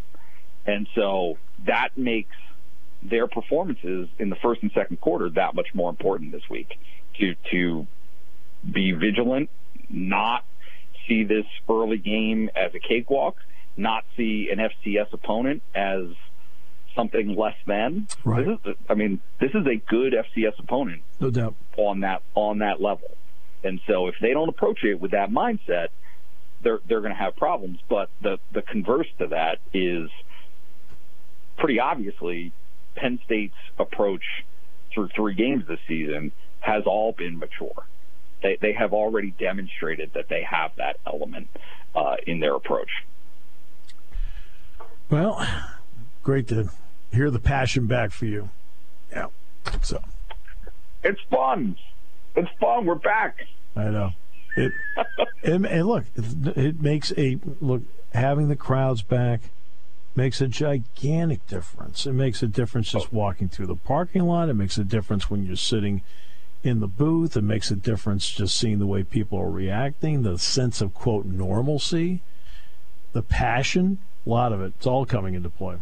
and 0.66 0.88
so 0.94 1.36
that 1.66 1.90
makes 1.96 2.34
their 3.02 3.26
performances 3.26 4.08
in 4.18 4.30
the 4.30 4.36
first 4.36 4.62
and 4.62 4.72
second 4.74 4.98
quarter 5.00 5.28
that 5.28 5.54
much 5.54 5.68
more 5.74 5.90
important 5.90 6.32
this 6.32 6.48
week 6.48 6.78
to 7.18 7.34
to 7.50 7.86
be 8.70 8.92
vigilant, 8.92 9.50
not 9.88 10.44
see 11.06 11.24
this 11.24 11.46
early 11.68 11.98
game 11.98 12.50
as 12.54 12.74
a 12.74 12.78
cakewalk, 12.78 13.36
not 13.76 14.04
see 14.16 14.48
an 14.50 14.58
FCS 14.58 15.12
opponent 15.12 15.62
as 15.74 16.04
something 16.94 17.36
less 17.36 17.56
than. 17.66 18.06
Right. 18.24 18.46
This 18.46 18.58
is, 18.64 18.76
I 18.88 18.94
mean, 18.94 19.20
this 19.40 19.50
is 19.50 19.66
a 19.66 19.76
good 19.76 20.14
FCS 20.14 20.58
opponent 20.58 21.02
No 21.20 21.30
doubt. 21.30 21.54
on 21.76 22.00
that 22.00 22.22
on 22.34 22.58
that 22.58 22.80
level, 22.80 23.10
and 23.62 23.80
so 23.86 24.06
if 24.08 24.14
they 24.20 24.32
don't 24.32 24.48
approach 24.48 24.84
it 24.84 25.00
with 25.00 25.10
that 25.10 25.30
mindset, 25.30 25.88
they're 26.62 26.80
they're 26.88 27.00
going 27.00 27.12
to 27.12 27.18
have 27.18 27.36
problems. 27.36 27.78
But 27.88 28.10
the 28.22 28.38
the 28.52 28.62
converse 28.62 29.08
to 29.18 29.28
that 29.28 29.58
is 29.72 30.08
pretty 31.58 31.80
obviously 31.80 32.52
Penn 32.94 33.18
State's 33.24 33.54
approach 33.78 34.24
through 34.92 35.08
three 35.14 35.34
games 35.34 35.64
this 35.68 35.80
season 35.88 36.32
has 36.60 36.84
all 36.86 37.12
been 37.12 37.38
mature. 37.38 37.86
They 38.44 38.58
they 38.60 38.72
have 38.74 38.92
already 38.92 39.30
demonstrated 39.30 40.12
that 40.12 40.28
they 40.28 40.42
have 40.42 40.72
that 40.76 40.98
element 41.06 41.48
uh, 41.96 42.16
in 42.26 42.40
their 42.40 42.54
approach. 42.54 42.90
Well, 45.10 45.44
great 46.22 46.46
to 46.48 46.68
hear 47.10 47.30
the 47.30 47.40
passion 47.40 47.86
back 47.86 48.10
for 48.12 48.26
you. 48.26 48.50
Yeah. 49.10 49.28
So 49.82 50.02
It's 51.02 51.20
fun. 51.30 51.76
It's 52.36 52.50
fun. 52.60 52.84
We're 52.84 52.96
back. 52.96 53.46
I 53.74 53.84
know 53.84 54.10
it. 54.58 54.72
and, 55.42 55.66
and 55.66 55.86
look, 55.86 56.04
it, 56.14 56.56
it 56.58 56.82
makes 56.82 57.14
a 57.16 57.38
look 57.62 57.82
having 58.12 58.48
the 58.48 58.56
crowds 58.56 59.00
back 59.00 59.40
makes 60.14 60.42
a 60.42 60.48
gigantic 60.48 61.46
difference. 61.46 62.06
It 62.06 62.12
makes 62.12 62.42
a 62.42 62.46
difference 62.46 62.90
just 62.90 63.10
walking 63.10 63.48
through 63.48 63.66
the 63.66 63.74
parking 63.74 64.24
lot. 64.24 64.50
It 64.50 64.54
makes 64.54 64.76
a 64.76 64.84
difference 64.84 65.30
when 65.30 65.46
you're 65.46 65.56
sitting 65.56 66.02
in 66.64 66.80
the 66.80 66.88
booth. 66.88 67.36
It 67.36 67.42
makes 67.42 67.70
a 67.70 67.76
difference 67.76 68.30
just 68.30 68.56
seeing 68.56 68.78
the 68.78 68.86
way 68.86 69.02
people 69.02 69.38
are 69.38 69.50
reacting, 69.50 70.22
the 70.22 70.38
sense 70.38 70.80
of 70.80 70.94
quote 70.94 71.26
normalcy, 71.26 72.22
the 73.12 73.22
passion. 73.22 73.98
A 74.26 74.30
lot 74.30 74.52
of 74.52 74.62
it. 74.62 74.72
It's 74.78 74.86
all 74.86 75.04
coming 75.04 75.34
into 75.34 75.50
play. 75.50 75.76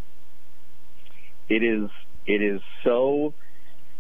It 1.49 1.63
is. 1.63 1.91
It 2.27 2.43
is 2.43 2.61
so. 2.85 3.35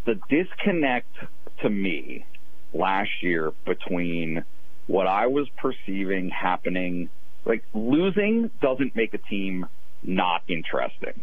The 0.05 0.18
disconnect 0.29 1.16
to 1.61 1.71
me 1.71 2.27
last 2.75 3.23
year 3.23 3.53
between 3.64 4.45
what 4.88 5.07
I 5.07 5.29
was 5.29 5.49
perceiving 5.51 6.31
happening, 6.31 7.09
like 7.45 7.64
losing 7.73 8.51
doesn't 8.61 8.97
make 8.97 9.14
a 9.14 9.18
team 9.18 9.66
not 10.03 10.42
interesting. 10.49 11.23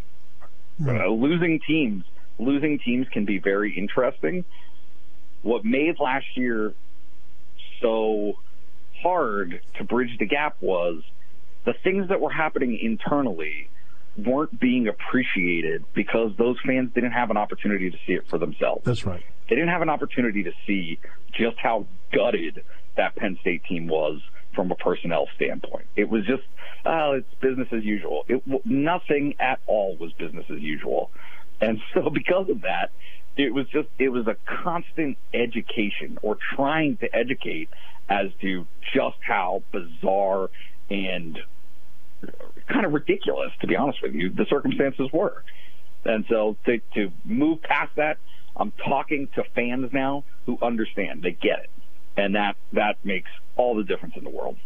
Uh, 0.82 1.08
losing 1.08 1.60
teams, 1.68 2.06
losing 2.38 2.80
teams 2.80 3.06
can 3.12 3.26
be 3.26 3.38
very 3.38 3.78
interesting. 3.78 4.46
What 5.42 5.66
made 5.66 6.00
last 6.00 6.26
year 6.36 6.74
so 7.82 8.34
hard 9.02 9.62
to 9.78 9.84
bridge 9.84 10.18
the 10.20 10.26
gap 10.26 10.58
was 10.62 11.02
the 11.66 11.74
things 11.84 12.10
that 12.10 12.20
were 12.20 12.32
happening 12.32 12.78
internally 12.82 13.70
weren't 14.18 14.60
being 14.60 14.88
appreciated 14.88 15.86
because 15.94 16.32
those 16.38 16.58
fans 16.66 16.92
didn't 16.94 17.12
have 17.12 17.30
an 17.30 17.38
opportunity 17.38 17.90
to 17.90 17.98
see 18.06 18.14
it 18.14 18.28
for 18.28 18.38
themselves. 18.38 18.84
That's 18.84 19.06
right. 19.06 19.24
They 19.50 19.56
didn't 19.56 19.70
have 19.70 19.82
an 19.82 19.90
opportunity 19.90 20.44
to 20.44 20.52
see 20.68 21.00
just 21.32 21.58
how 21.58 21.86
gutted 22.12 22.64
that 22.98 23.16
Penn 23.16 23.38
State 23.42 23.64
team 23.64 23.88
was 23.88 24.22
from 24.54 24.72
a 24.72 24.76
personnel 24.76 25.28
standpoint. 25.36 25.86
It 25.96 26.10
was 26.10 26.26
just, 26.26 26.44
oh, 26.86 27.14
it's 27.14 27.34
business 27.40 27.68
as 27.72 27.84
usual. 27.84 28.26
It 28.28 28.44
nothing 28.66 29.36
at 29.40 29.60
all 29.68 29.96
was 29.98 30.12
business 30.14 30.46
as 30.50 30.60
usual, 30.60 31.12
and 31.62 31.80
so 31.94 32.10
because 32.14 32.50
of 32.50 32.62
that, 32.62 32.92
it 33.40 33.54
was 33.54 33.68
just 33.70 33.88
it 33.98 34.10
was 34.10 34.28
a 34.28 34.36
constant 34.64 35.18
education 35.34 36.18
or 36.22 36.38
trying 36.56 36.98
to 36.98 37.16
educate 37.16 37.70
as 38.10 38.28
to 38.42 38.68
just 38.94 39.18
how 39.22 39.64
bizarre 39.72 40.50
and 40.90 41.40
kind 42.68 42.86
of 42.86 42.92
ridiculous, 42.92 43.52
to 43.62 43.68
be 43.68 43.78
honest 43.78 44.02
with 44.02 44.14
you, 44.14 44.30
the 44.30 44.46
circumstances 44.50 45.08
were. 45.14 45.44
And 46.04 46.26
so 46.30 46.58
to, 46.66 46.80
to 46.96 47.12
move 47.24 47.62
past 47.62 47.96
that, 47.96 48.18
I'm 48.58 48.72
talking 48.72 49.30
to 49.36 49.44
fans 49.56 49.92
now 49.94 50.26
who 50.46 50.58
understand, 50.62 51.24
they 51.24 51.32
get 51.32 51.60
it, 51.60 51.70
and 52.18 52.36
that 52.36 52.58
that 52.74 52.98
makes 53.06 53.30
all 53.56 53.76
the 53.76 53.84
difference 53.84 54.16
in 54.18 54.26
the 54.26 54.30
world. 54.30 54.58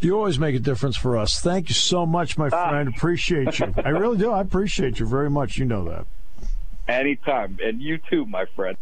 You 0.00 0.16
always 0.16 0.38
make 0.38 0.54
a 0.54 0.58
difference 0.58 0.96
for 0.96 1.16
us. 1.16 1.40
Thank 1.40 1.68
you 1.68 1.74
so 1.74 2.04
much, 2.04 2.36
my 2.36 2.50
ah. 2.52 2.68
friend. 2.68 2.88
Appreciate 2.88 3.60
you. 3.60 3.72
I 3.82 3.90
really 3.90 4.18
do. 4.18 4.30
I 4.32 4.40
appreciate 4.40 4.98
you 4.98 5.06
very 5.06 5.30
much. 5.30 5.56
You 5.56 5.64
know 5.64 5.84
that. 5.88 6.06
Anytime, 6.92 7.56
and 7.64 7.80
you 7.80 7.98
too, 8.10 8.26
my 8.26 8.44
friend. 8.54 8.76